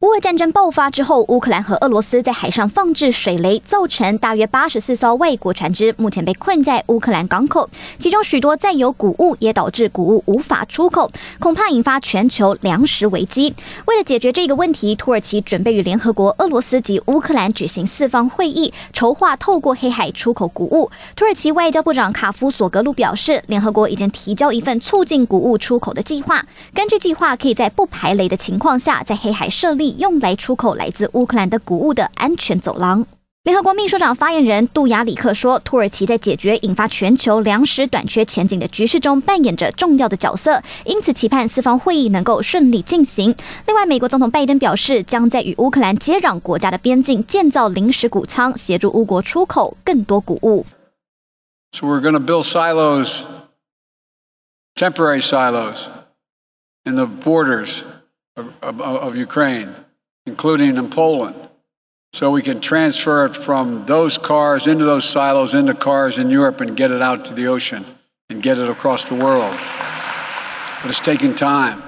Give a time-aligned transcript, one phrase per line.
[0.00, 11.10] 乌俄战争爆发之后，乌克兰和俄罗斯在海上放置水雷，造成大约八十四艘外国船只目前被困在乌克兰港口，其中许多载有谷物，也导致谷物无法出口，
[11.40, 13.54] 恐怕引发全球粮食危机。
[13.86, 20.90] 为了解决这个问题，土耳其准备与联合国、俄罗斯及乌克兰举行四方会议，筹划透过黑海出口谷物。
[21.16, 29.85] 土耳其外交部长卡夫索格鲁表示，联合国已经提交一份促进谷物出口的计划，根据计划，可以在不排雷的情况下，在黑海设立。
[29.92, 33.06] 用来出口来自乌克兰的谷物的安全走廊。
[33.44, 43.32] 联合国秘书长发言人杜亚里克说，土耳其在解决引发全球粮食短缺前景的局势中扮演着重要的角色，因此期盼四方会议能够顺利进行。
[43.68, 50.66] 另外，美国总统拜登表示，将在与乌克兰接壤国家的边境建造临时谷仓，协助乌国出口更多谷物。
[51.70, 53.20] So we're going to build silos,
[54.74, 55.86] temporary silos
[56.84, 57.82] in the borders
[58.36, 59.74] of, of, of Ukraine.
[60.26, 61.36] including in Poland,
[62.12, 66.60] so we can transfer it from those cars into those silos into cars in Europe
[66.60, 67.84] and get it out to the ocean
[68.28, 69.56] and get it across the world.
[70.82, 71.82] But it's taking time.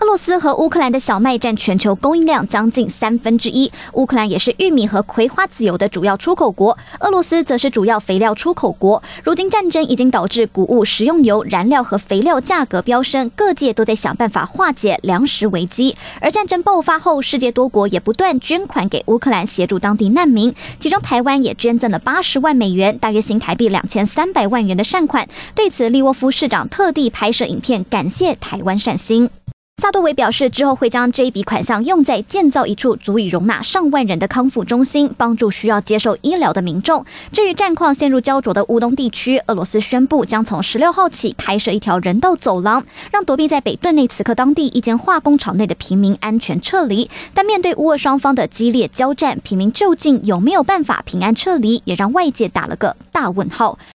[0.00, 3.70] 俄罗斯和乌克兰的小麦占全球供应量将近三分之一。
[3.92, 9.02] 乌克兰也是玉米和葵花籽油的主要出口国，俄罗斯则是主要肥料出口国。
[9.22, 15.96] 如今战争已经导致谷物、食用油、燃料和肥料价格飙升，各界都在想办法化解粮食危机。
[16.20, 20.54] 而战争爆发后，世界多国也不断捐款给乌克兰，协助当地难民。
[20.80, 25.28] 其中，台湾也捐赠了八十万美元，大约新台币两千三百万元的善款。
[25.54, 29.30] 对此，利沃夫市长特地拍摄影片，感谢台湾善心。
[29.84, 37.04] 萨多维表示，之后会将这一笔款项用在建造一处足以容纳上万人的康复中心，帮助需要接受医疗的民众。
[37.32, 47.10] 至于战况陷入焦灼的乌东地区，俄罗斯宣布将从十六号起开设一条人道走廊，让躲避在北顿内茨克当地一间化工厂内的平民安全撤离。
[47.34, 53.78] 但面对乌俄双方的激烈交战，平民究竟有没有办法平安撤离，也让外界打了个大问号。